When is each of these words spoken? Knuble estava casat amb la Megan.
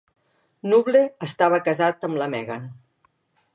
Knuble 0.67 1.01
estava 1.27 1.61
casat 1.69 2.09
amb 2.09 2.19
la 2.25 2.31
Megan. 2.37 2.67